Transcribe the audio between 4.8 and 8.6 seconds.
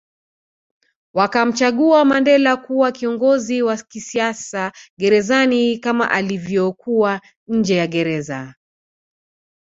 gerezani kama alivyokuwa nje ya Gereza